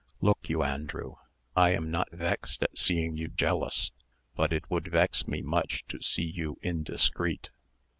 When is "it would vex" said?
4.51-5.27